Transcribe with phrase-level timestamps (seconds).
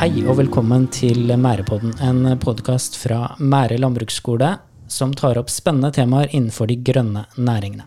[0.00, 4.48] Hei og velkommen til Mærepodden, en podkast fra Mære landbruksskole
[4.88, 7.84] som tar opp spennende temaer innenfor de grønne næringene.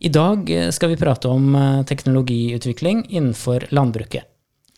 [0.00, 4.24] I dag skal vi prate om eh, teknologiutvikling innenfor landbruket.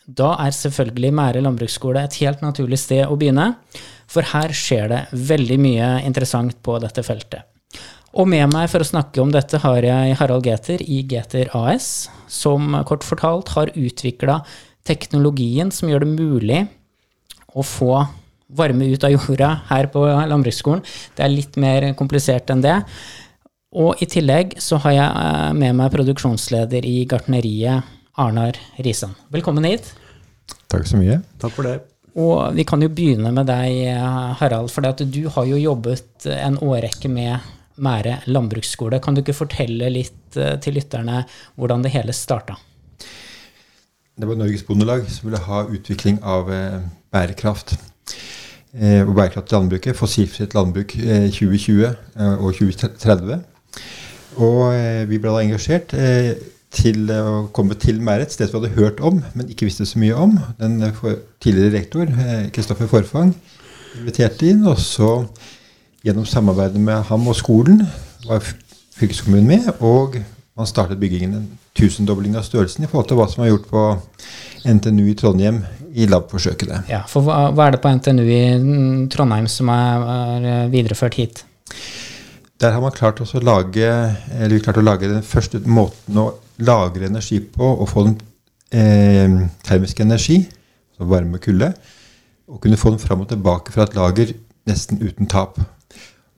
[0.03, 3.53] Da er selvfølgelig Mære landbruksskole et helt naturlig sted å begynne,
[4.11, 7.47] for her skjer det veldig mye interessant på dette feltet.
[8.19, 12.09] Og med meg for å snakke om dette har jeg Harald Geter i Geter AS,
[12.27, 14.41] som kort fortalt har utvikla
[14.91, 16.61] teknologien som gjør det mulig
[17.55, 17.95] å få
[18.51, 20.83] varme ut av jorda her på landbruksskolen.
[21.15, 22.81] Det er litt mer komplisert enn det.
[23.71, 27.87] Og i tillegg så har jeg eh, med meg produksjonsleder i gartneriet,
[28.21, 29.15] Arnar Risan.
[29.31, 29.93] Velkommen hit.
[30.69, 31.21] Takk så mye.
[31.41, 31.77] Takk for det.
[32.19, 33.87] Og vi kan jo begynne med deg,
[34.41, 34.73] Harald.
[34.75, 37.39] For du har jo jobbet en årrekke med
[37.81, 38.99] Mære landbruksskole.
[39.01, 41.23] Kan du ikke fortelle litt eh, til lytterne
[41.57, 42.59] hvordan det hele starta?
[44.21, 47.71] Det var Norges Bondelag som ville ha utvikling av eh, bærekraft.
[48.77, 53.39] Eh, og bærekraft i landbruket, fossilfritt landbruk eh, 2020 eh, og 2030.
[54.37, 54.59] Og
[55.09, 55.95] vi ble da engasjert
[56.71, 59.99] til å komme til Mære, et sted vi hadde hørt om, men ikke visste så
[59.99, 60.37] mye om.
[60.61, 60.77] Den
[61.43, 62.13] tidligere rektor,
[62.55, 63.33] Kristoffer Forfang,
[63.99, 64.63] inviterte inn.
[64.71, 65.11] Og så,
[66.07, 67.83] gjennom samarbeidet med ham og skolen,
[68.29, 68.45] var
[69.01, 69.73] fylkeskommunen med.
[69.81, 70.21] og
[70.61, 73.85] man startet byggingen en tusendobling av størrelsen i forhold til hva som var gjort på
[74.71, 75.63] NTNU i Trondheim
[75.95, 76.85] i lab-forsøkene.
[76.91, 78.43] Ja, for hva, hva, er det på NTNU i
[79.13, 80.07] Trondheim som er,
[80.41, 81.45] er videreført hit?
[82.61, 83.89] Der har man klart, å lage,
[84.61, 86.27] klart å lage den første måten å
[86.61, 88.19] lagre energi på og få den
[88.77, 90.43] eh, termisk energi,
[90.93, 91.73] altså varme og kulde,
[92.51, 94.35] og kunne få den fram og tilbake fra et lager
[94.69, 95.57] nesten uten tap.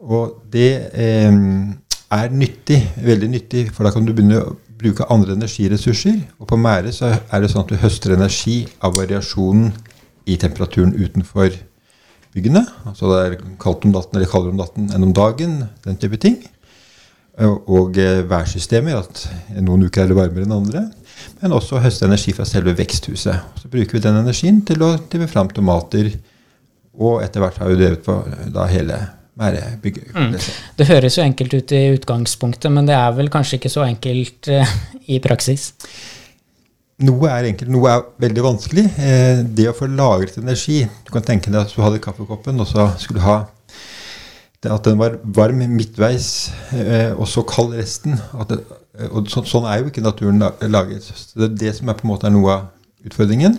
[0.02, 1.34] Og det eh,
[2.12, 6.20] er nyttig, veldig nyttig, for da kan du begynne å bruke andre energiressurser.
[6.42, 9.70] Og på Mære så er det sånn at du høster energi av variasjonen
[10.28, 11.54] i temperaturen utenfor
[12.32, 12.64] byggene.
[12.88, 15.62] Altså det er kaldt om natten eller kaldere om natten enn om dagen.
[15.86, 16.40] Den type ting.
[17.42, 20.84] Og værsystemet, værsystemer, at noen uker er det varmere enn andre.
[21.40, 23.56] Men også høste energi fra selve veksthuset.
[23.62, 26.10] Så bruker vi den energien til å drive fram tomater.
[26.92, 28.18] Og etter hvert har vi drevet på
[28.52, 28.98] da hele
[29.32, 30.34] Mm.
[30.76, 34.50] Det høres jo enkelt ut i utgangspunktet, men det er vel kanskje ikke så enkelt
[34.52, 34.74] uh,
[35.08, 35.70] i praksis?
[37.02, 38.84] Noe er enkelt, noe er veldig vanskelig.
[39.00, 42.68] Eh, det å få lagret energi Du kan tenke deg at du hadde kaffekoppen, og
[42.68, 43.38] så skulle du ha
[44.62, 48.14] det, at den var varm midtveis, eh, og så kald resten.
[48.46, 48.60] Det,
[49.08, 51.08] og så, sånn er jo ikke naturen laget.
[51.08, 53.56] Så det er det som er på en måte er noe av utfordringen.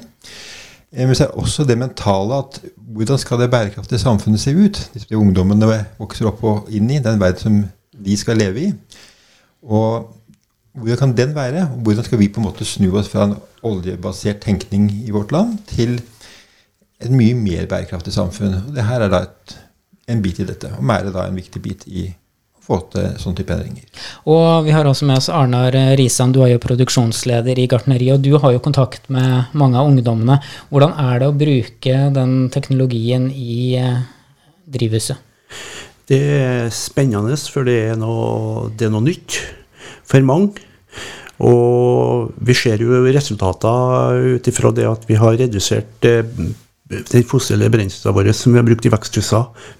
[0.94, 2.60] Men så er også det mentale at
[2.94, 4.82] hvordan skal det bærekraftige samfunnet se ut?
[4.94, 7.64] De ungdommene vokser opp og inn i den verden som
[8.06, 8.70] de skal leve i.
[9.66, 10.12] Og
[10.78, 11.68] hvordan kan den være?
[11.74, 15.34] Og hvordan skal vi på en måte snu oss fra en oljebasert tenkning i vårt
[15.34, 15.98] land til
[17.02, 18.60] et mye mer bærekraftig samfunn?
[18.68, 19.58] Og det her er da et,
[20.14, 20.76] en bit i dette.
[20.78, 22.12] Og Mære da en viktig bit i
[22.64, 24.04] få til sånne type endringer.
[24.32, 28.24] Og vi har også med oss Arnar Risan, du er jo produksjonsleder i gartneriet, og
[28.24, 30.40] du har jo kontakt med mange av ungdommene.
[30.72, 34.04] Hvordan er det å bruke den teknologien i eh,
[34.64, 35.20] drivhuset?
[36.08, 39.40] Det er spennende, for det er noe, det er noe nytt
[40.08, 40.64] for mange.
[41.44, 46.24] Og vi ser jo resultater ut ifra det at vi har redusert eh,
[46.94, 49.72] den fossile brenselen vår som vi har brukt i veksthusene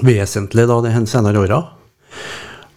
[0.00, 1.60] vesentlig da de senere åra.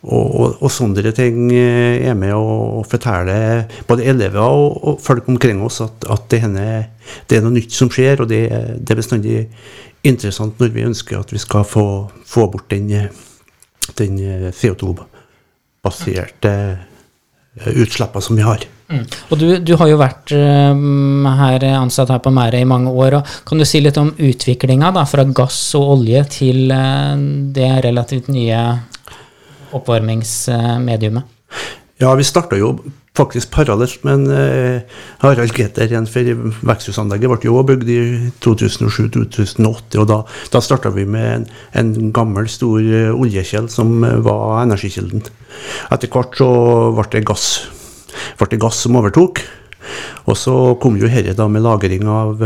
[0.06, 5.26] Og, og, og, sånne ting eh, er med å fortelle både elever og, og folk
[5.32, 6.66] omkring oss at, at det, henne,
[7.26, 8.44] det, er noe nytt som skjer, og det,
[8.78, 9.40] det, er bestandig
[10.06, 11.88] interessant når vi ønsker at vi skal få,
[12.22, 13.10] få bort den,
[13.98, 14.22] den
[14.54, 16.54] CO2-baserte
[17.74, 18.62] utslippene som vi har.
[18.92, 19.06] Mm.
[19.32, 23.18] Og du, du, har jo vært um, her ansatt her på Mære i mange år.
[23.18, 27.16] og Kan du si litt om utviklinga fra gass og olje til uh,
[27.56, 28.60] det relativt nye
[29.72, 31.34] oppvarmingsmediumet?
[32.02, 32.76] Ja, vi starta jo
[33.16, 34.82] faktisk parallelt, men eh,
[35.22, 36.28] Harald Gretter igjen for
[36.68, 38.00] veksthusanlegget ble jo bygd i
[38.44, 40.02] 2007-2008.
[40.02, 40.18] og Da,
[40.52, 41.46] da starta vi med en,
[41.80, 45.24] en gammel, stor uh, oljekjel som uh, var energikilden.
[45.96, 46.50] Etter hvert så
[46.98, 47.48] ble det gass,
[48.42, 49.46] ble det gass som overtok.
[50.28, 52.42] Og så kom jo dette med lagring av,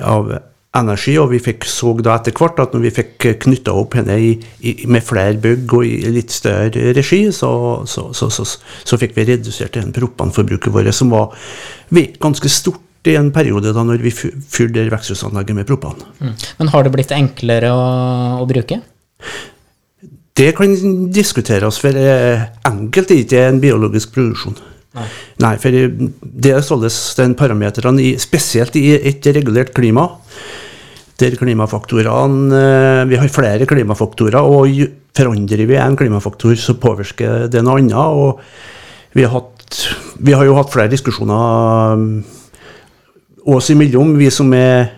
[0.00, 0.28] av
[0.74, 4.16] energi, og vi fikk så da etter hvert at når vi fikk knytta opp henne
[4.18, 4.32] i,
[4.66, 7.52] i, med flere bygg og i litt større regi, så,
[7.86, 11.34] så, så, så fikk vi redusert den propanforbruket vårt, som var
[12.22, 15.98] ganske stort i en periode da når vi fyrte veksthusanlegget med propan.
[16.20, 16.36] Mm.
[16.60, 17.88] Men har det blitt enklere å,
[18.40, 18.80] å bruke?
[20.34, 20.72] Det kan
[21.14, 24.56] diskuteres, for enkelt er ikke en biologisk produksjon.
[24.94, 25.06] Nei.
[25.42, 30.08] Nei, for det er således den parameterne, spesielt i et regulert klima,
[31.20, 34.70] der klimafaktorene eh, Vi har flere klimafaktorer, og
[35.14, 37.94] forandrer vi en klimafaktor, så påvirker det noe annet.
[37.94, 38.40] og
[39.14, 39.76] vi har, hatt,
[40.18, 42.24] vi har jo hatt flere diskusjoner mm,
[43.54, 44.88] oss imellom, vi som, er,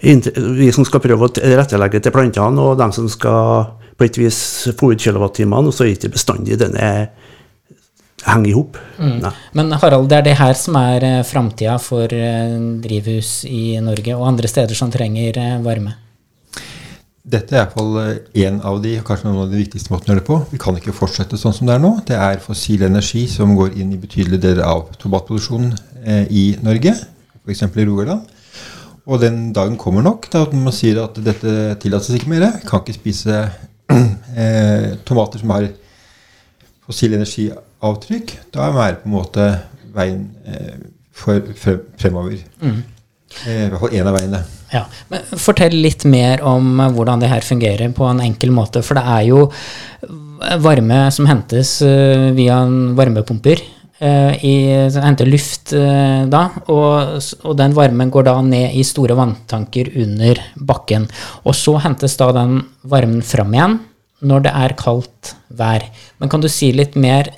[0.00, 4.40] vi som skal prøve å tilrettelegge til plantene, og dem som skal på et vis
[4.80, 7.10] få ut kilowattimene, og så er ikke bestandig denne
[8.26, 8.76] henger i hop.
[8.98, 9.24] Mm.
[9.56, 14.16] Men Harald, det er det her som er eh, framtida for eh, drivhus i Norge
[14.16, 15.96] og andre steder som trenger eh, varme?
[17.30, 17.98] Dette er iallfall
[18.42, 20.38] en av de, kanskje noen av de viktigste måtene å gjøre det på.
[20.50, 21.92] Vi kan ikke fortsette sånn som det er nå.
[22.08, 26.96] Det er fossil energi som går inn i betydelige deler av tomatproduksjonen eh, i Norge,
[27.44, 27.66] f.eks.
[27.68, 28.36] i Rogaland.
[29.10, 32.46] Og den dagen kommer nok da man sier at dette tillates ikke mer.
[32.60, 33.40] Vi kan ikke spise
[33.94, 35.70] eh, tomater som har
[36.88, 37.16] fossil
[37.80, 38.52] energiavtrykk.
[38.52, 39.46] Da er på en måte
[39.94, 40.78] veien eh,
[41.96, 42.38] fremover.
[43.46, 44.44] Eh, I hvert fall én av veiene.
[44.70, 48.82] Ja, men Fortell litt mer om eh, hvordan det her fungerer på en enkel måte.
[48.82, 49.50] For det er jo
[50.60, 53.60] varme som hentes via en varmepumper.
[54.00, 54.52] I,
[54.96, 56.40] henter luft da,
[56.72, 61.04] og, og den varmen går da ned i store vanntanker under bakken.
[61.44, 63.76] Og så hentes da den varmen fram igjen
[64.24, 65.84] når det er kaldt vær.
[66.16, 67.28] Men kan du si litt mer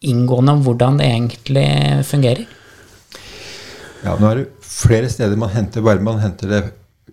[0.00, 1.68] inngående om hvordan det egentlig
[2.08, 2.48] fungerer?
[4.00, 6.06] Ja, nå er det flere steder man henter varme.
[6.08, 6.60] Man henter det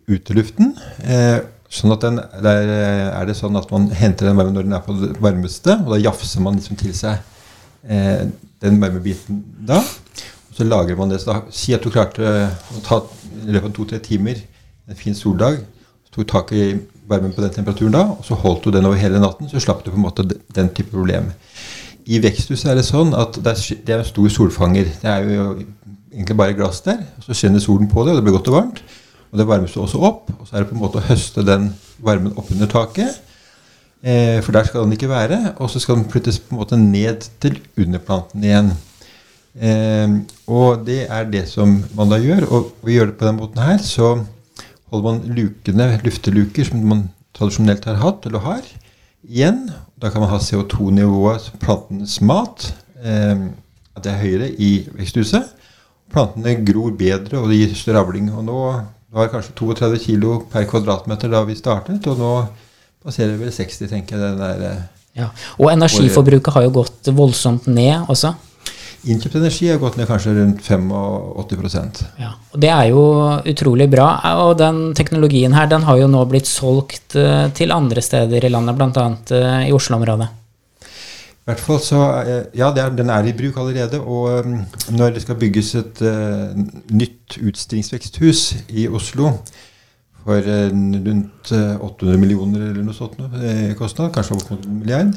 [0.07, 0.73] ut i luften.
[1.03, 4.67] Eh, sånn at den, der eh, er det sånn at man henter den varmen når
[4.67, 7.19] den er på det varmeste, og da jafser man liksom til seg
[7.83, 8.27] eh,
[8.63, 9.81] den varmebiten da.
[10.47, 11.19] Og så lagrer man det.
[11.21, 13.01] Så da, si at du klarte å ta
[13.43, 14.39] i løpet av to-tre timer
[14.87, 15.59] en fin soldag,
[16.07, 16.69] så tok tak i
[17.07, 19.83] varmen på den temperaturen da, og så holdt du den over hele natten, så slapp
[19.83, 21.29] du på en måte den type problem.
[22.07, 24.87] I veksthuset er det sånn at det er, en stor solfanger.
[25.01, 25.47] Det er jo
[26.13, 27.01] egentlig bare glass der.
[27.23, 28.81] Så skinner solen på det, og det blir godt og varmt.
[29.27, 30.31] Og det varmes også opp.
[30.37, 31.73] Og så er det på en måte å høste den
[32.03, 33.19] varmen opp under taket.
[33.99, 35.41] Eh, for der skal den ikke være.
[35.57, 38.71] Og så skal den flyttes på en måte ned til underplanten igjen.
[39.57, 40.15] Eh,
[40.47, 42.47] og det er det som man da gjør.
[42.47, 43.83] Og vi gjør det på den måten her.
[43.83, 44.15] Så
[44.93, 48.63] holder man lukene, lufteluker, som man tradisjonelt har hatt, eller har,
[49.25, 49.71] igjen.
[49.97, 52.73] Da kan man ha CO2-nivået som plantenes mat.
[53.01, 53.47] Eh,
[53.97, 55.55] at det er høyere i veksthuset.
[56.13, 58.29] Plantene gror bedre, og det gir større avling.
[58.33, 58.59] Og nå
[59.11, 62.33] var det kanskje 32 kilo per kvadratmeter da vi startet, og nå
[63.03, 64.21] passerer vi vel 60, tenker jeg.
[64.21, 64.85] Den der, eh,
[65.17, 65.31] Ja.
[65.57, 68.35] Og energiforbruket har jo gått voldsomt ned også.
[69.05, 73.03] Innkjøpt energi har gått ned kanskje rundt 85% Ja, og Det er jo
[73.45, 74.07] utrolig bra.
[74.47, 78.51] Og den teknologien her den har jo nå blitt solgt eh, til andre steder i
[78.51, 79.07] landet, bl.a.
[79.67, 80.27] i Oslo-området.
[81.47, 84.01] I hvert fall så, eh, ja, er, Den er i bruk allerede.
[84.01, 84.43] Og
[84.91, 86.51] når det skal bygges et uh,
[86.91, 89.31] nytt utstillingsveksthus i Oslo
[90.27, 90.67] for uh,
[91.07, 95.13] rundt eh, 800 millioner eller noe sånt eh, kostnad, kanskje opp mot en milliard,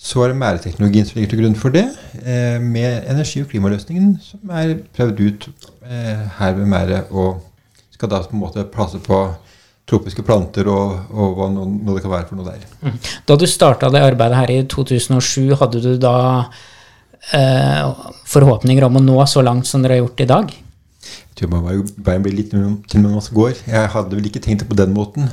[0.00, 1.84] så er det mæreteknologien som ligger til grunn for det,
[2.22, 5.48] eh, med energi- og klimaløsningen som er prøvd ut
[5.84, 7.42] eh, her ved mæret, og
[7.92, 9.20] skal da på en måte plasse på
[9.90, 11.66] tropiske planter og, og hva nå
[11.96, 12.64] det kan være for noe der.
[12.80, 12.96] Mm.
[13.28, 16.16] Da du starta det arbeidet her i 2007, hadde du da
[17.36, 17.84] eh,
[18.30, 20.58] forhåpninger om å nå så langt som dere har gjort i dag?
[21.10, 23.64] Jeg tror man jo veien blir litt til mellom man går.
[23.66, 25.28] Jeg hadde vel ikke tenkt det på den måten.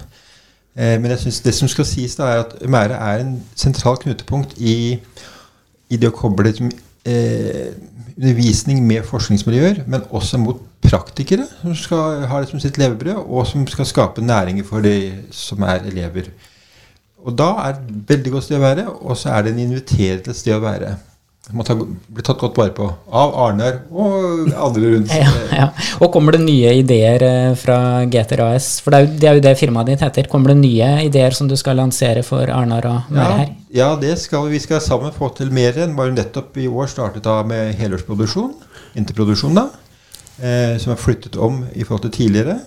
[0.77, 3.97] Eh, men jeg synes det som skal sies, da, er at Mære er en sentral
[3.97, 4.99] knutepunkt i,
[5.89, 7.71] i det å koble eh,
[8.17, 13.47] undervisning med forskningsmiljøer, men også mot praktikere som skal ha det som sitt levebrød, og
[13.49, 16.29] som skal skape næringer for de som er elever.
[17.25, 19.63] Og da er det et veldig godt sted å være, og så er det en
[19.65, 20.93] inviterer et sted å være.
[21.55, 22.85] Man ta, bli tatt godt vare på
[23.15, 25.13] av Arnar og andre rundt.
[25.15, 25.67] Ja, ja.
[26.03, 28.67] Og kommer det nye ideer eh, fra GTR AS?
[28.83, 30.27] For det er, jo, det er jo det firmaet ditt heter.
[30.27, 33.53] Kommer det nye ideer som du skal lansere for Arnar og Ja, her?
[33.79, 34.59] ja, det skal vi.
[34.59, 35.77] Skal sammen få til mer.
[35.85, 38.51] enn Bare nettopp i år startet da med helårsproduksjon,
[38.99, 39.69] interproduksjon da,
[40.43, 42.59] eh, som er flyttet om i forhold til tidligere.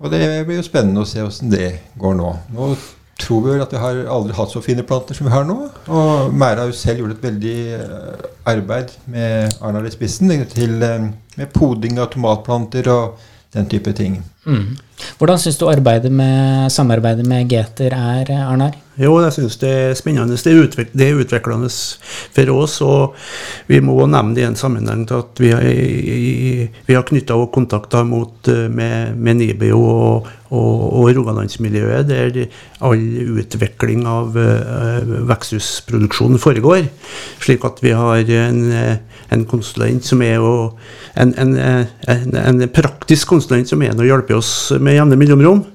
[0.00, 2.32] Og det blir jo spennende å se hvordan det går nå.
[2.56, 2.72] Nå
[3.18, 5.56] tror vi vel at vi har aldri hatt så fine planter som vi har nå.
[5.90, 11.08] Og Mæra selv gjort et veldig eh, arbeid med Arnar i spissen til, eh,
[11.38, 13.18] med poding av tomatplanter og
[13.54, 14.20] den type ting.
[14.46, 14.76] Mm.
[15.18, 18.76] Hvordan syns du arbeidet med, samarbeidet med Geter er, Arnar?
[18.98, 20.34] Jo, jeg syns det er spennende.
[20.34, 21.68] Det er, utvik det er utviklende
[22.34, 22.80] for oss.
[22.82, 23.14] Og
[23.70, 25.62] vi må nevne det i en sammenheng til at vi har,
[26.88, 32.40] vi har knytta kontakter mot, eh, med, med NIBIO og, og, og Rogalandsmiljøet, der
[32.82, 33.04] all
[33.38, 36.88] utvikling av uh, veksthusproduksjonen foregår.
[37.44, 38.62] Slik at vi har en,
[39.30, 40.72] en konsulent som er å,
[41.14, 41.56] en, en,
[42.42, 45.66] en, praktisk konsulent som er å hjelpe oss med jevne mellomrom.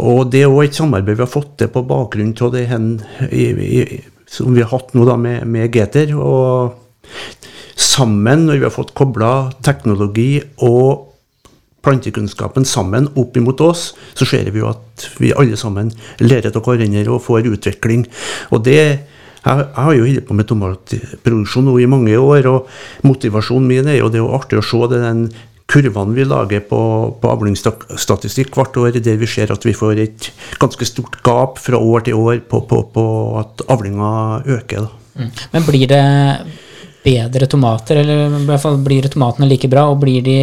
[0.00, 2.88] Og det er òg et samarbeid vi har fått til på bakgrunn av det hen,
[3.28, 6.14] i, i, som vi har hatt nå da med, med Geter.
[6.16, 6.74] Og
[7.76, 11.10] sammen, når vi har fått kobla teknologi og
[11.84, 16.64] plantekunnskapen sammen opp imot oss, så ser vi jo at vi alle sammen lærer av
[16.64, 18.06] hverandre og får utvikling.
[18.56, 18.80] Og det
[19.44, 23.98] jeg, har jo holdt på med tomatproduksjon nå i mange år, og motivasjonen min er
[23.98, 25.26] jo det er artig å se den
[25.70, 26.80] kurvene vi lager på,
[27.20, 30.28] på avlingsstatistikk hvert år, der vi ser at vi får et
[30.60, 33.06] ganske stort gap fra år til år på, på, på
[33.40, 34.90] at avlinga øker.
[35.14, 35.30] Mm.
[35.54, 36.04] Men blir det
[37.04, 40.38] bedre tomater, eller i hvert fall blir tomatene like bra, og blir de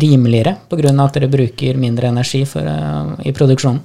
[0.00, 0.92] rimeligere pga.
[1.04, 3.80] at dere bruker mindre energi for, uh, i produksjonen?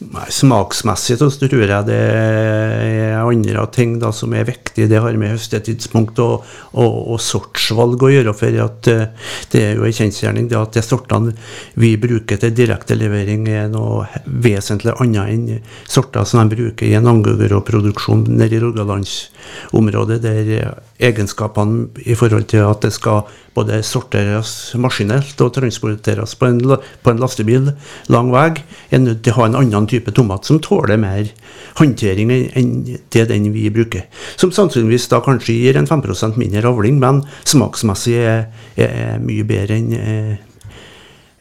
[0.00, 4.86] Nei, Smaksmessig så tror jeg det er andre ting da, som er viktig.
[4.88, 8.32] Det har med høstetidspunkt og, og, og, sortsvalg å gjøre.
[8.32, 11.34] for at uh, Det er jo en kjensgjerning at de sortene
[11.76, 17.10] vi bruker til direktelevering, er noe vesentlig annet enn sorter som de bruker i en
[17.10, 25.40] angurproduksjon nede i Rogalandsområdet, der egenskapene i forhold til at det skal både sorteres maskinelt
[25.42, 26.60] og transporteres på en,
[27.02, 27.72] på en lastebil
[28.12, 28.52] lang vei,
[28.90, 31.30] er nødt til å ha en annen type tomat som tåler mer
[31.80, 32.70] håndtering enn
[33.12, 34.06] det den vi bruker.
[34.40, 36.04] Som sannsynligvis da kanskje gir en 5
[36.36, 40.38] mindre avling, men smaksmessig er, er mye bedre enn eh,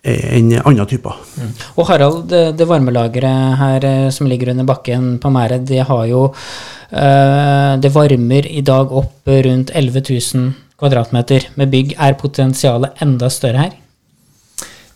[0.10, 1.18] enn andre typer.
[1.38, 1.52] Mm.
[1.76, 6.06] Og Harald, det, det varmelageret her eh, som ligger under bakken på Mæret, det har
[6.08, 11.94] jo øh, Det varmer i dag opp rundt 11 000 kvadratmeter med bygg.
[12.00, 13.78] Er potensialet enda større her?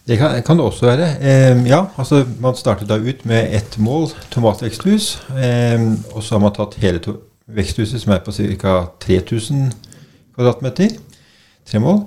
[0.08, 1.08] Det kan, kan det også være.
[1.22, 5.22] Eh, ja, altså Man startet da ut med ett mål, tomatveksthus.
[5.32, 5.80] Eh,
[6.12, 7.00] og så har man tatt hele
[7.48, 8.74] veksthuset, som er på ca.
[9.00, 9.72] 3000
[10.36, 10.98] kvadratmeter.
[11.66, 12.04] Tre mål.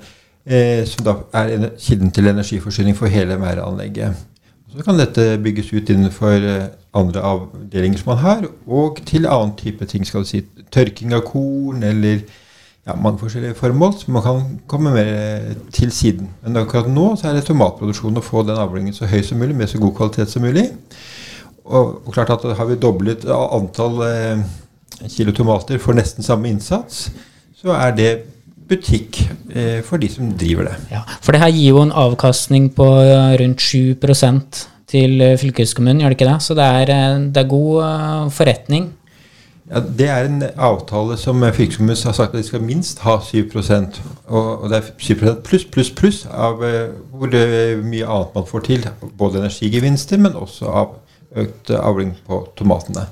[0.47, 4.15] Eh, som da er kilden til energiforsyning for hele mæranlegget.
[4.77, 9.57] Så kan dette bygges ut innenfor eh, andre avdelinger som man har, og til annen
[9.57, 10.07] type ting.
[10.07, 12.21] skal du si Tørking av korn eller
[12.87, 16.29] ja, mange forskjellige formål som man kan komme mer til siden.
[16.45, 19.57] Men akkurat nå så er det tomatproduksjon å få den avlingen så høy som mulig
[19.59, 20.69] med så god kvalitet som mulig.
[21.67, 24.47] Og, og klart at har vi doblet antall eh,
[25.11, 27.09] kilo tomater for nesten samme innsats,
[27.59, 28.11] så er det
[28.71, 29.19] butikk
[29.55, 30.77] eh, for de som driver det.
[30.95, 32.87] Ja, For det her gir jo en avkastning på
[33.41, 33.97] rundt 7
[34.87, 36.39] til eh, fylkeskommunen, gjør det ikke det?
[36.43, 38.93] Så det er, eh, det er god forretning
[39.71, 43.51] ja, Det er en avtale som fylkeskommunen har sagt at de skal minst ha 7
[43.57, 47.33] og, og det er 7% pluss, pluss, pluss av uh, hvor
[47.83, 48.89] mye annet man får til.
[49.19, 50.95] Både energigevinster, men også av
[51.37, 53.07] økt avling på tomatene.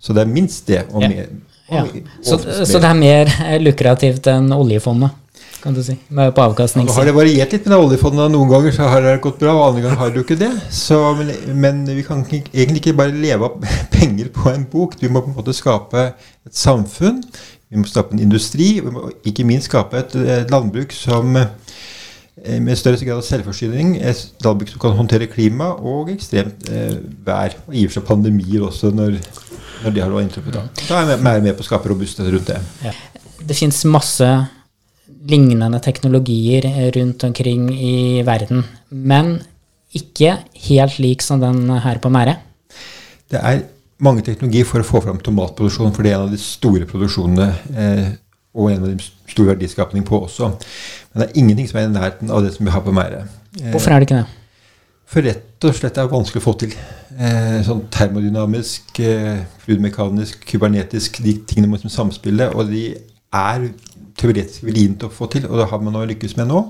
[0.00, 0.84] Så det er minst det.
[0.92, 1.08] og ja.
[1.08, 1.26] mer.
[1.70, 1.84] ja.
[2.22, 5.16] så, så, det er mer lukrativt enn oljefondet?
[5.60, 6.86] Kan du si, med på avkastning.
[6.88, 8.32] Nå har det variert litt med oljefondet.
[8.32, 10.50] Noen ganger så har det gått bra, og andre ganger har det jo ikke det.
[10.74, 14.96] Så, men, men, vi kan ikke, egentlig ikke bare leve av penger på en bok.
[15.00, 17.20] Vi må på en måte skape et samfunn.
[17.70, 18.72] Vi må skape en industri.
[18.80, 23.98] Vi må ikke minst skape et, et landbruk som eh, med større grad av selvforsyning,
[24.00, 27.58] et landbruk som kan håndtere klima og ekstremt eh, vær.
[27.68, 29.20] Og i og for seg pandemier også, når,
[29.84, 30.56] når de har inntruffet.
[30.56, 30.64] Da.
[30.88, 32.62] da er vi med på å skape robusthet rundt det.
[32.86, 32.96] Ja.
[33.40, 34.26] Det fins masse
[35.30, 39.38] lignende teknologier rundt omkring i verden, men
[39.96, 40.36] ikke
[40.68, 42.36] helt lik som den her på Mære.
[43.30, 43.62] Det er
[44.02, 47.48] mange teknologier for å få fram tomatproduksjon, for det er en av de store produksjonene
[47.74, 48.10] eh,
[48.54, 50.50] og en av de store verdiskapning på også.
[51.12, 53.24] Men det er ingenting som er i nærheten av det som vi har på Mære.
[53.60, 54.36] Eh, Hvorfor er det ikke det?
[55.10, 56.74] For rett og slett er det vanskelig å få til.
[57.18, 62.46] Eh, sånn termodynamisk, eh, fluidmekanisk, kybernetisk, de tingene må samspille.
[62.54, 62.84] Og de
[63.34, 63.70] er
[64.20, 66.64] teoretisk vrient å få til, og det har man nå lykkes med nå.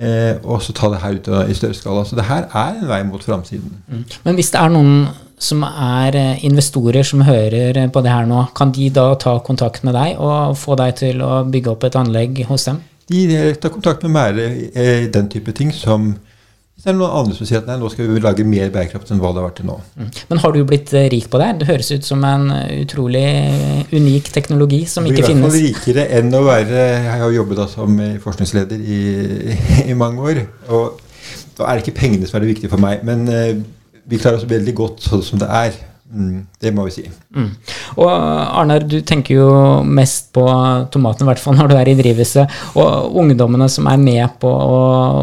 [0.00, 2.04] Eh, og så ta det her ut i større skala.
[2.08, 3.74] Så det her er en vei mot framsiden.
[3.88, 4.04] Mm.
[4.24, 5.02] Men hvis det er noen
[5.40, 9.84] som er eh, investorer som hører på det her nå, kan de da ta kontakt
[9.84, 12.80] med deg og få deg til å bygge opp et anlegg hos dem?
[13.10, 13.26] De
[13.58, 16.12] tar kontakt med meg i den type ting som
[16.80, 19.10] så er det noen andre som sier at nei, nå skal vi lage mer bærekraft
[19.12, 19.74] enn hva det har vært til nå.
[20.00, 20.06] Mm.
[20.30, 21.48] Men har du blitt eh, rik på det?
[21.60, 23.24] Det høres ut som en eh, utrolig
[23.92, 25.44] unik teknologi som ikke finnes.
[25.44, 28.80] Det blir i hvert fall rikere enn å være Jeg har jobbet da som forskningsleder
[28.80, 29.02] i,
[29.90, 30.42] i, mange år.
[30.72, 31.04] Og
[31.58, 33.04] da er det ikke pengene som er det viktige for meg.
[33.04, 35.76] Men vi klarer oss veldig godt sånn som det er.
[36.10, 37.04] Mm, det må vi si.
[37.36, 37.50] Mm.
[38.02, 39.50] Og Arnar, du tenker jo
[39.86, 40.44] mest på
[40.90, 42.56] tomaten, i hvert fall når du er i drivhuset.
[42.80, 44.80] Og ungdommene som er med på å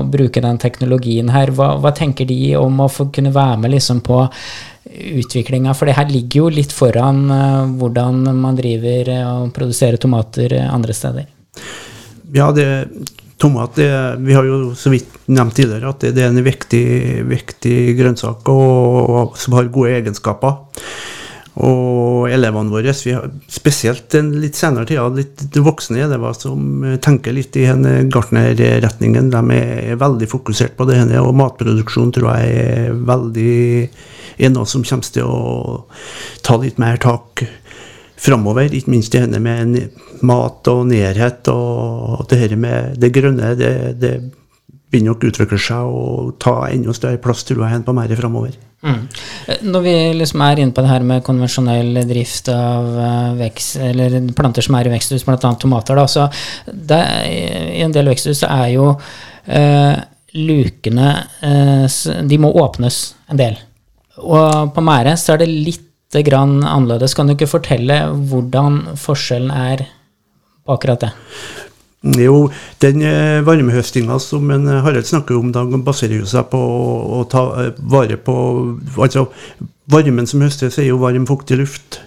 [0.07, 4.01] bruke den teknologien her, hva, hva tenker de om å få kunne være med liksom
[4.05, 4.23] på
[5.19, 5.75] utviklinga?
[5.75, 10.95] For det her ligger jo litt foran uh, hvordan man driver og produserer tomater andre
[10.95, 11.27] steder.
[12.35, 12.67] Ja, det,
[13.37, 13.89] tomat det,
[14.25, 16.87] Vi har jo så vidt nevnt tidligere at det, det er en viktig,
[17.29, 20.57] viktig grønnsak og, og, som har gode egenskaper.
[21.57, 27.33] Og elevene våre, vi har spesielt en litt senere tid, litt voksne elever som tenker
[27.33, 27.65] litt i
[28.13, 30.99] gartnerretningen, de er veldig fokusert på det.
[31.17, 33.57] Og matproduksjon tror jeg er veldig
[34.37, 35.85] er noe som kommer til å
[36.45, 37.47] ta litt mer tak
[38.17, 38.73] framover.
[38.73, 39.77] Ikke minst det her med
[40.25, 43.53] mat og nærhet og det her med det grønne.
[43.59, 44.13] Det, det
[44.87, 48.55] begynner nok å utvikle seg og ta enda større plass tror jeg, på mer framover.
[48.85, 49.07] Mm.
[49.67, 54.19] Når vi liksom er inne på det her med konvensjonell drift av eh, vekst, eller
[54.37, 55.53] planter som er i veksthus, bl.a.
[55.59, 56.27] tomater, da, så
[56.67, 57.01] det,
[57.73, 58.91] i en del veksthus er jo
[59.45, 59.97] eh,
[60.37, 61.09] lukene
[61.41, 61.97] eh,
[62.29, 63.57] De må åpnes en del.
[64.23, 67.13] Og på Mære så er det litt grann annerledes.
[67.13, 69.85] Kan du ikke fortelle hvordan forskjellen er
[70.65, 71.13] på akkurat det?
[72.17, 72.49] Jo,
[72.79, 76.59] den eh, varmehøstinga som en eh, Harald snakker om, da baserer jo seg på
[77.17, 78.35] å ta eh, vare på
[79.01, 79.25] Altså,
[79.91, 81.99] varmen som høstes, er jo varm, fuktig luft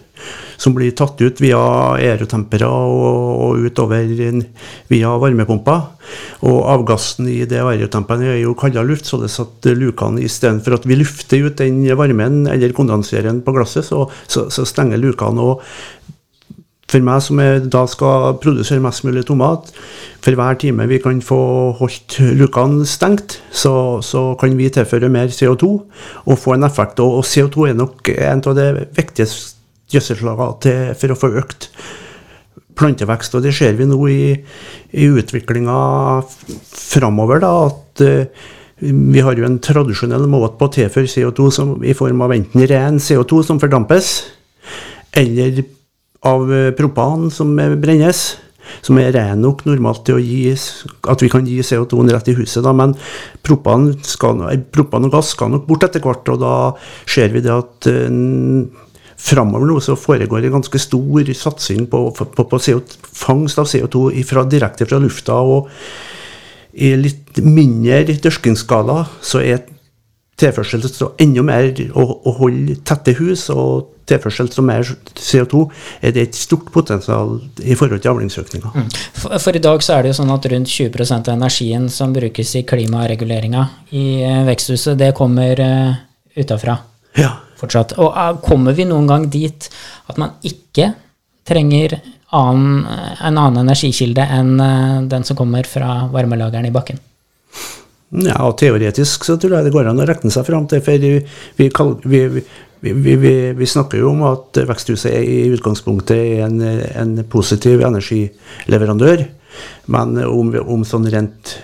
[0.61, 1.61] som blir tatt ut via
[1.97, 4.11] aerotempera og, og utover
[4.91, 5.77] via varmepumpa.
[6.49, 10.89] Og avgassen i det aerotemperen er jo kaldere luft, så det satt lukene istedenfor at
[10.89, 15.41] vi lufter ut den varmen eller kondenserer den på glasset, så, så, så stenger lukene.
[15.41, 15.65] og
[16.91, 17.39] for meg som
[17.71, 19.71] da skal produsere mest mulig tomat,
[20.21, 21.39] for hver time vi kan få
[21.79, 25.71] holdt lukene stengt, så, så kan vi tilføre mer CO2
[26.27, 27.01] og få en effekt.
[27.01, 29.60] Og, CO2 er nok en av de viktigste
[29.93, 31.71] gjødselslagene for å få økt
[32.81, 33.37] plantevekst.
[33.37, 34.23] Og det ser vi nå i,
[34.97, 35.77] i utviklinga
[36.71, 38.49] framover, da, at uh,
[38.81, 42.65] vi har jo en tradisjonell måte på å tilføre CO2 som, i form av enten
[42.71, 44.15] ren CO2 som fordampes,
[45.17, 45.65] eller
[46.25, 48.23] av eh, propan som brennes,
[48.85, 50.53] som er ren nok normalt til å gi,
[51.13, 52.63] at vi kan gi CO2-en rett i huset.
[52.65, 52.73] Da.
[52.77, 52.95] Men
[53.45, 56.55] propan, skal, propan, og gass skal nok bort etter hvert, og da
[57.05, 57.91] ser vi det at
[59.21, 62.81] framover nå så foregår det ganske stor satsing på, på, på CO,
[63.13, 65.41] fangst av CO2 ifra, direkte fra lufta.
[65.41, 65.69] og
[66.71, 69.65] i litt mindre dyrkingsskala så er
[70.41, 70.85] tilførsel
[71.21, 75.65] enda mer å, å holde tette hus og tilførsel som mer CO2,
[76.03, 78.73] er det et stort potensial i forhold til avlingsøkninga.
[78.75, 78.89] Mm.
[78.91, 82.15] For, for, i dag så er det jo sånn at rundt 20% av energien som
[82.17, 86.01] brukes i klimareguleringa i uh, veksthuset, det kommer uh,
[86.41, 86.81] utafra
[87.19, 87.37] ja.
[87.61, 87.97] Fortsatt.
[88.01, 89.69] Og uh, kommer vi noen gang dit
[90.11, 90.93] at man ikke
[91.49, 91.99] trenger
[92.37, 97.01] annen, en annen energikilde enn uh, den som kommer fra varmelageren i bakken?
[98.11, 100.83] Ja, og Teoretisk så tror jeg det går an å regne seg fram til.
[100.83, 101.71] for vi,
[102.81, 109.27] vi, vi, vi, snakker jo om at veksthuset i utgangspunktet er en, en, positiv energileverandør.
[109.95, 111.55] Men om, om, sånn rent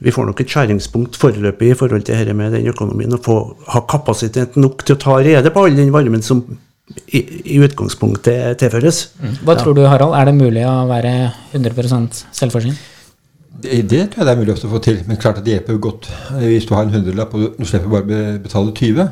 [0.00, 3.12] Vi får nok et skjæringspunkt foreløpig i forhold til dette med den økonomien.
[3.14, 3.36] Å få
[3.74, 6.42] ha kapasitet nok til å ta rede på all den varmen som
[7.06, 7.20] i,
[7.54, 9.02] i utgangspunktet tilføres.
[9.20, 9.34] Mm.
[9.46, 10.16] Hva tror du, Harald?
[10.18, 11.14] Er det mulig å være
[11.52, 12.88] 100 selvforsynt?
[13.60, 15.02] Det, det, tror jeg det er mulig å få til.
[15.06, 16.08] Men klart at det hjelper godt
[16.40, 19.10] hvis du har en hundrelapp og du slipper bare betale 20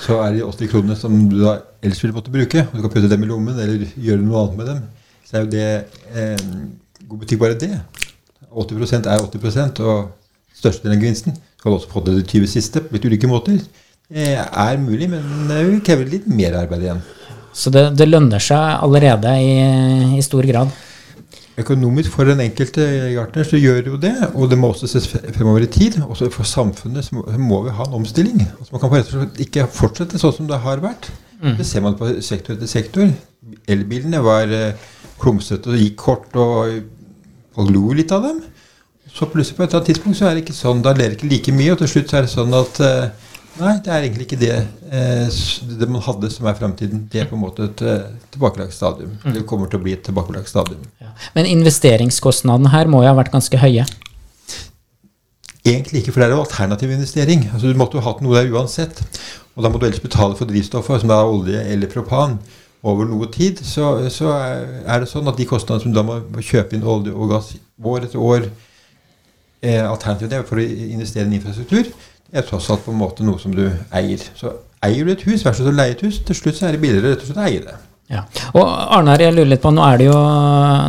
[0.00, 2.64] så er det de 80 kronene som du da ellers ville måtte bruke.
[2.72, 4.78] Du kan putte dem i lommen eller gjøre noe annet med dem.
[5.28, 5.66] Så er jo det
[6.16, 6.46] eh,
[7.06, 7.74] god butikk bare det.
[8.50, 10.10] 80% er 80 og
[10.56, 13.58] størstedelen av gevinsten skal har også få det de 20 siste på litt ulike måter.
[14.10, 17.02] Det er mulig, men det krever litt mer arbeid igjen.
[17.52, 19.52] Så det, det lønner seg allerede i,
[20.16, 20.72] i stor grad?
[21.60, 25.66] Økonomisk for den enkelte gartner så gjør jo det, og det må også ses fremover
[25.66, 25.98] i tid.
[26.06, 28.40] Også for samfunnet så må, må vi ha en omstilling.
[28.56, 31.10] Altså man kan rett og slett ikke fortsette sånn som det har vært.
[31.42, 31.58] Mm.
[31.58, 33.12] Det ser man på sektor etter sektor.
[33.70, 34.88] Elbilene var eh,
[35.20, 36.80] klumsete og gikk kort, og
[37.60, 38.42] folk lo litt av dem.
[39.10, 40.84] Så plutselig på et eller annet tidspunkt så er det ikke sånn.
[40.84, 43.26] Da ler det ikke like mye, og til slutt så er det sånn at eh,
[43.60, 44.54] Nei, det er egentlig ikke det,
[44.94, 45.38] eh,
[45.80, 47.02] det man hadde som er framtiden.
[47.12, 49.16] Det er på en måte et eh, tilbakelagt stadium.
[49.24, 49.34] Mm.
[49.34, 50.84] Det kommer til å bli et tilbakelagt stadium.
[51.02, 51.10] Ja.
[51.34, 53.84] Men investeringskostnadene her må jo ha vært ganske høye?
[55.66, 57.44] Egentlig ikke, for det er jo alternativ investering.
[57.50, 59.02] Altså, du måtte jo hatt noe der uansett.
[59.58, 62.38] Og da må du ellers betale for drivstoffet, som er olje eller propan,
[62.82, 63.60] over noe tid.
[63.64, 64.32] Så, så,
[64.84, 68.06] er det sånn at de kostnadene som da må kjøpe inn olje og gass år
[68.06, 68.48] etter år,
[69.64, 71.92] eh, alternativet for å investere i infrastruktur,
[72.30, 74.24] er tross alt på en måte noe som du eier.
[74.38, 74.54] Så
[74.86, 77.14] eier du et hus versus å leie et hus, til slutt så er det billigere
[77.14, 77.78] rett og slett å eie det.
[78.10, 78.24] Ja.
[78.58, 80.16] Og Arnar, jeg lurer litt på, nå er, det jo,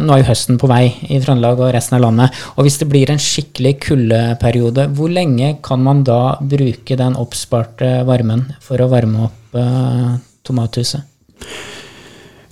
[0.02, 2.40] nå er jo høsten på vei i Trøndelag og resten av landet.
[2.56, 8.00] Og hvis det blir en skikkelig kuldeperiode, hvor lenge kan man da bruke den oppsparte
[8.10, 10.18] varmen for å varme opp eh,
[10.50, 11.06] tomathuset?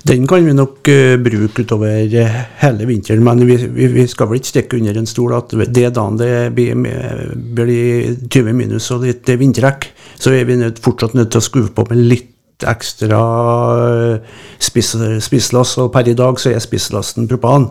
[0.10, 4.32] Den kan vi nok uh, bruke utover uh, hele vinteren, men vi, vi, vi, skal
[4.32, 6.74] vel ikke stikke under en stol at det dagen det blir,
[7.54, 11.70] blir 20 minus og litt vindtrekk, så er vi nødt, fortsatt nødt til å skru
[11.76, 12.36] på med litt
[12.68, 13.20] ekstra
[13.80, 17.70] eh, spiss, spisslass, og per i dag så er spisslasten propan.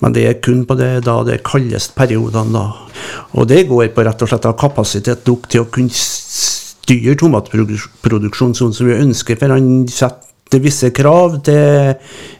[0.00, 2.52] Men det er kun på det da det er periodene.
[2.52, 2.72] da.
[3.32, 7.16] Og det går på rett og slett å ha kapasitet nok til å kunne styre
[7.16, 11.94] tomatproduksjonen sånn som vi ønsker, for han setter visse krav til,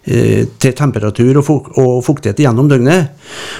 [0.06, 3.10] eh, til temperatur og fuktighet gjennom døgnet.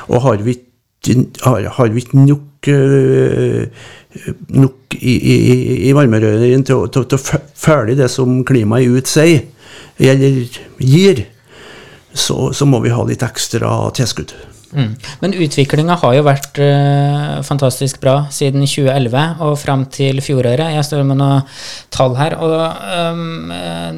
[0.08, 3.66] Og har vi ikke nok, uh,
[4.48, 9.44] nok i, i, i varmerøret til, til, til, å følge det som klimaet ut sier,
[10.02, 11.26] eller gir,
[12.16, 14.32] så, så, må vi ha litt ekstra tilskudd.
[14.72, 14.96] Mm.
[15.22, 20.74] Men utviklinga har jo vært uh, fantastisk bra siden 2011 og fram til fjoråret.
[20.74, 21.44] Jeg står med noen
[21.94, 22.32] tall her.
[22.42, 22.56] og
[23.14, 23.52] um,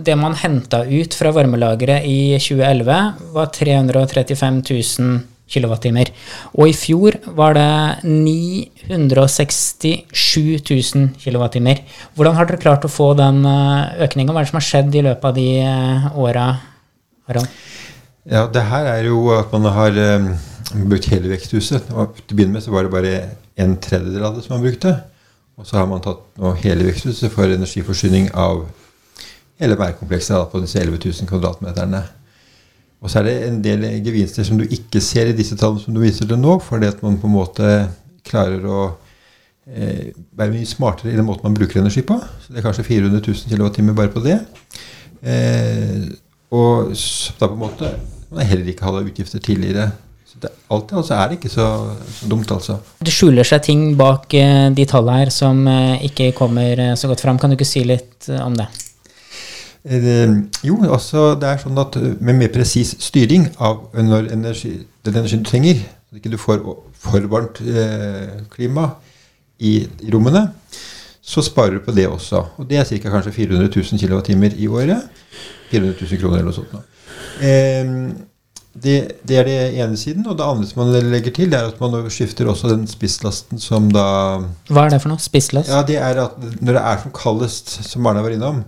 [0.04, 3.00] Det man henta ut fra varmelageret i 2011,
[3.34, 6.12] var 335 000 kWt.
[6.58, 10.04] Og i fjor var det 967
[10.68, 11.56] 000 kWt.
[12.14, 14.32] Hvordan har dere klart å få den eh, økninga?
[14.32, 15.48] Hva er det som har skjedd i løpet av de
[16.20, 16.46] åra,
[17.30, 17.48] Harald?
[18.28, 20.26] Ja, det her er jo at man har um,
[20.74, 21.92] brukt hele veksthuset.
[21.94, 23.14] Og til å begynne med så var det bare
[23.58, 24.94] en tredjedel av det som man brukte.
[25.58, 28.62] Og så har man tatt nå hele veksthuset for energiforsyning av
[29.58, 32.04] hele værkomplekset på disse 11 000 kvadratmeterne.
[32.98, 35.94] Og så er det en del gevinster som du ikke ser i disse tallene som
[35.94, 37.68] du viser til nå, fordi at man på en måte
[38.26, 38.80] klarer å
[39.70, 42.18] eh, være mye smartere i den måten man bruker energi på.
[42.42, 44.40] Så det er kanskje 400 000 kWt bare på det.
[45.22, 46.08] Eh,
[46.54, 46.94] og
[47.38, 47.92] da på en måte
[48.28, 49.90] man heller ikke hadde utgifter tidligere.
[50.38, 51.66] Så det, alt altså er det ikke så,
[52.14, 52.76] så, dumt, altså.
[53.02, 57.10] Det skjuler seg ting bak uh, de tallene her som uh, ikke kommer uh, så
[57.10, 57.38] godt fram.
[57.38, 58.68] Kan du ikke si litt om det?
[60.66, 64.74] Jo, altså det er sånn at med mer presis styring av når energi,
[65.06, 66.60] den energien du trenger, så ikke du får
[66.98, 67.60] for varmt
[68.52, 68.88] klima
[69.56, 70.42] i, i, rommene,
[71.22, 72.42] så sparer du på det også.
[72.58, 73.14] Og det er ca.
[73.14, 75.08] kanskje 400 000 kWt i året.
[75.70, 76.74] 400 000 kroner eller noe sånt.
[77.40, 77.94] Eh,
[78.74, 80.26] det, det, er det ene siden.
[80.26, 83.60] Og det andre som man legger til, det er at man skifter også den spisslasten
[83.62, 84.04] som da
[84.68, 85.22] Hva er det for noe?
[85.22, 85.70] Spisslast?
[85.72, 88.62] Ja, det er at når det er som kaldest, som Arne var innom,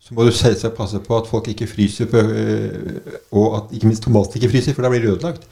[0.00, 3.00] så må du selvsagt passe på at folk ikke fryser, på, øh,
[3.34, 5.48] og at ikke minst tomatene ikke fryser, for da blir det ødelagt.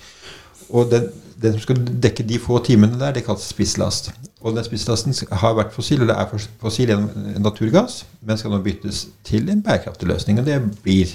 [0.71, 1.09] Og den,
[1.43, 4.13] den, som skal dekke de få timene der, det kalles spisslast.
[4.45, 9.09] Og den spisslasten har vært fossil, eller er fossil gjennom naturgass, men skal nå byttes
[9.27, 10.39] til en bærekraftig løsning.
[10.39, 11.11] Og det blir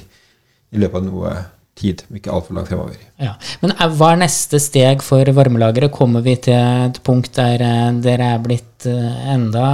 [0.70, 1.34] i løpet av noe
[1.80, 3.00] tid, ikke altfor langt fremover.
[3.22, 3.36] Ja.
[3.64, 5.94] Men hva er neste steg for varmelageret?
[5.96, 9.66] Kommer vi til et punkt der øh, dere er blitt øh, enda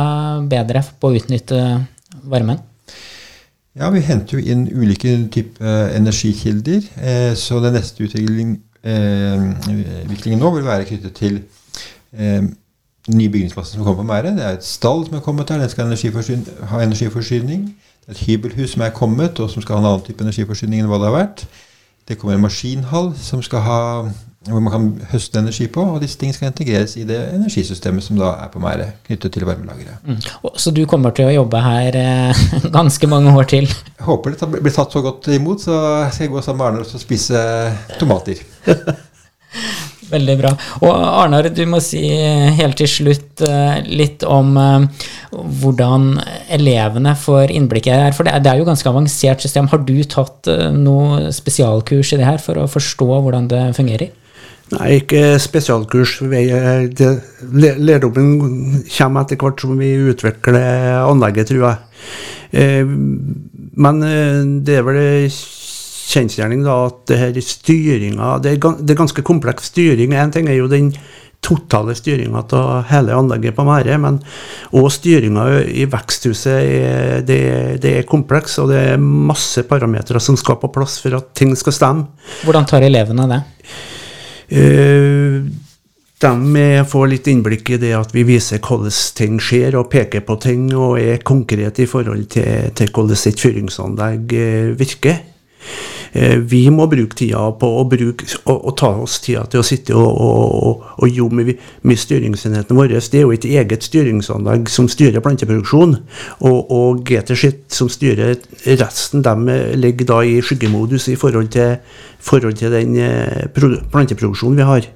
[0.49, 1.65] bedre på å utnytte
[2.29, 2.61] varmen?
[3.75, 6.81] Ja, vi henter jo inn ulike typer eh, energikilder.
[6.95, 11.41] Eh, så den neste eh, utviklingen nå vil være knyttet til
[12.15, 12.55] den
[13.11, 14.31] nye bygningsmassen som kommer på Mære.
[14.37, 15.91] Det er et stall som er kommet der, den skal
[16.69, 17.61] ha energiforsyning.
[18.05, 20.79] Det er et hybelhus som er kommet, og som skal ha en annen type energiforsyning
[20.79, 21.39] enn hva det har vært.
[22.07, 23.81] Det kommer en maskinhall som skal ha
[24.45, 28.19] hvor man kan høste energi på, og disse tingene skal integreres i det energisystemet som
[28.19, 30.05] da er på Mære, knyttet til varmelageret.
[30.05, 30.19] Mm.
[30.61, 32.43] Så du kommer til å jobbe her eh,
[32.77, 33.65] ganske mange år til?
[33.65, 35.79] Jeg håper det blir tatt så godt imot, så
[36.11, 37.41] skal jeg gå sammen med Arne og spise
[37.97, 38.45] tomater.
[40.05, 40.51] Veldig bra.
[40.85, 42.03] Og Arnar, du må si
[42.59, 46.19] helt til slutt eh, litt om eh, hvordan
[46.53, 48.17] elevene får innblikk i det her.
[48.17, 49.69] For det er jo ganske avansert system.
[49.71, 54.13] Har du tatt eh, noe spesialkurs i det her for å forstå hvordan det fungerer?
[54.75, 56.19] Nei, ikke spesialkurs.
[57.45, 58.29] Lærdommen
[58.89, 61.77] kommer etter hvert som vi utvikler anlegget, tror jeg.
[63.85, 64.01] Men
[64.65, 64.99] det er vel
[66.05, 70.13] kjensgjerning da, at det her styringa det, det, er ganske kompleks styring.
[70.13, 70.91] Én ting er jo den
[71.45, 74.19] totale styringa av hele anlegget på Mære, men
[74.75, 77.41] òg styringa i veksthuset er, det,
[77.83, 81.53] det, er kompleks, og det er masse parametere som skal på plass for at ting
[81.57, 82.07] skal stemme.
[82.45, 83.43] Hvordan tar elevene det?
[84.45, 85.45] Uh,
[86.25, 90.37] de får litt innblikk i det at vi viser hvordan ting skjer, og peker på
[90.41, 95.19] ting, og er konkrete i forhold til, til hvordan et fyringsanlegg eh, virker.
[96.15, 99.65] Eh, vi må bruke tida på å, bruke, å, å ta oss tida til å
[99.67, 102.95] sitte og, og, og jobbe med, med styringsenheten vår.
[102.97, 105.97] Det er jo et eget styringsanlegg som styrer planteproduksjon.
[106.47, 111.77] Og, og GT sitt som styrer resten, de ligger da i skyggemodus i forhold til,
[112.23, 114.93] forhold til den eh, planteproduksjonen vi har.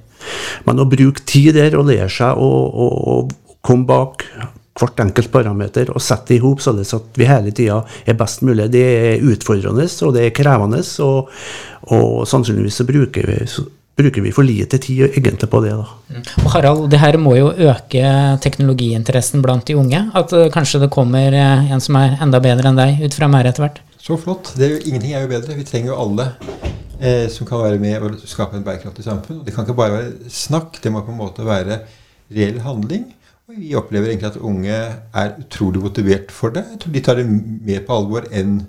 [0.66, 3.28] Men å bruke tid der og lære seg å
[3.64, 4.26] komme bak
[4.80, 8.44] hvert enkelt parameter og sette det i hop, sånn at vi hele tida er best
[8.46, 8.70] mulig.
[8.72, 11.28] Det er utfordrende og det er krevende, og,
[11.92, 13.66] og sannsynligvis så bruker vi, så
[14.00, 15.74] bruker vi for lite tid egentlig på det.
[15.76, 15.86] da.
[16.08, 16.24] Mm.
[16.44, 20.02] Og Harald, det her må jo øke teknologiinteressen blant de unge?
[20.16, 23.28] At uh, kanskje det kommer uh, en som er enda bedre enn deg ut fra
[23.30, 23.82] meg etter hvert?
[24.00, 24.54] Så flott.
[24.56, 25.58] Er jo, ingenting er jo bedre.
[25.58, 26.30] Vi trenger jo alle
[27.00, 29.40] eh, som kan være med og skape en bærekraftig samfunn.
[29.40, 31.82] Og det kan ikke bare være snakk, det må på en måte være
[32.32, 33.10] reell handling.
[33.56, 34.76] Vi opplever egentlig at unge
[35.14, 36.64] er utrolig motivert for det.
[36.72, 38.60] Jeg tror de tar det mer på alvor enn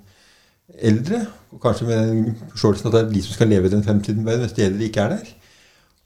[0.79, 1.25] eldre.
[1.51, 4.55] Og kanskje med den forståelsen at det er de som skal leve den fremtiden, mens
[4.57, 5.31] de eldre ikke er der.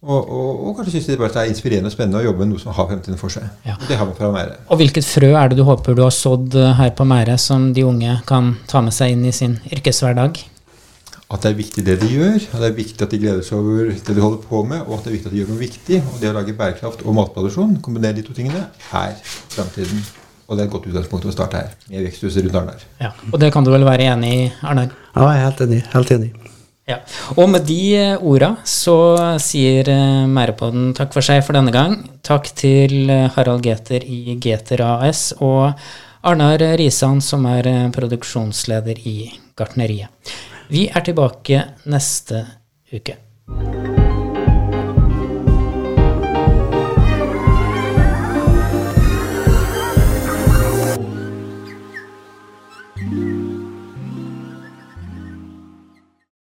[0.05, 2.51] Og, og, og kanskje syns de bare det er inspirerende og spennende å jobbe med
[2.51, 3.47] noe som har fremtiden for seg.
[3.65, 3.77] Ja.
[3.77, 4.57] Og det har man fra Mære.
[4.69, 7.85] Og hvilket frø er det du håper du har sådd her på Mære, som de
[7.87, 10.43] unge kan ta med seg inn i sin yrkeshverdag?
[11.25, 13.57] At det er viktig det de gjør, at det er viktig at de gleder seg
[13.57, 15.63] over det de holder på med, og at det er viktig at de gjør noe
[15.63, 16.01] viktig.
[16.11, 20.05] Og det å lage bærekraft og matproduksjon, kombinere de to tingene, er framtiden.
[20.45, 22.85] Og det er et godt utgangspunkt å starte her, med veksthuset rundt Arnar.
[23.01, 24.93] Ja, og det kan du vel være enig i, Arnar?
[25.15, 25.81] Ja, jeg er helt enig.
[25.95, 26.31] Helt enig.
[26.85, 26.99] Ja.
[27.33, 28.95] Og med de eh, orda så
[29.41, 31.97] sier eh, Mærepodden takk for seg for denne gang.
[32.21, 35.71] Takk til eh, Harald Geter i Geter AS og
[36.25, 39.17] Arnar Risan, som er produksjonsleder i
[39.57, 40.13] Gartneriet.
[40.69, 42.45] Vi er tilbake neste
[42.93, 43.17] uke.